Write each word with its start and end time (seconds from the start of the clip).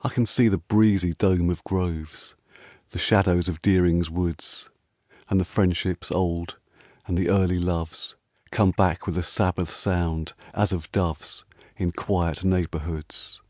I 0.00 0.08
can 0.08 0.24
see 0.24 0.48
the 0.48 0.56
breezy 0.56 1.12
dome 1.12 1.50
of 1.50 1.62
groves, 1.64 2.34
The 2.88 2.98
shadows 2.98 3.50
of 3.50 3.60
Deering's 3.60 4.08
Woods; 4.08 4.70
And 5.28 5.38
the 5.38 5.44
friendships 5.44 6.10
old 6.10 6.56
and 7.06 7.18
the 7.18 7.28
early 7.28 7.58
loves 7.58 8.14
RAINBOW 8.14 8.50
GOLD 8.50 8.52
Come 8.52 8.70
back 8.86 9.06
with 9.06 9.18
a 9.18 9.22
Sabbath 9.22 9.68
sound, 9.68 10.32
as 10.54 10.72
of 10.72 10.90
doves 10.90 11.44
In 11.76 11.92
quiet 11.92 12.42
neighborhoods. 12.44 13.42